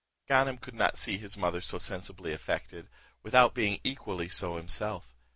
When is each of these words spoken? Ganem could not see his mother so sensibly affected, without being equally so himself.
Ganem 0.27 0.57
could 0.57 0.73
not 0.73 0.97
see 0.97 1.19
his 1.19 1.37
mother 1.37 1.61
so 1.61 1.77
sensibly 1.77 2.33
affected, 2.33 2.89
without 3.21 3.53
being 3.53 3.79
equally 3.83 4.27
so 4.29 4.55
himself. 4.57 5.13